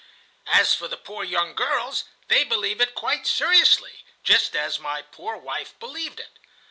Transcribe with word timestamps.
As 0.47 0.73
for 0.73 0.87
the 0.87 0.97
poor 0.97 1.23
young 1.23 1.53
girls, 1.53 2.05
they 2.27 2.43
believe 2.43 2.81
it 2.81 2.95
quite 2.95 3.27
seriously, 3.27 4.03
just 4.23 4.55
as 4.55 4.79
my 4.79 5.03
poor 5.03 5.37
wife 5.37 5.77
believed 5.77 6.19
it. 6.19 6.39